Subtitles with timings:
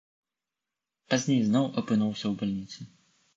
[1.13, 2.79] Пазней зноў апынуўся ў бальніцы.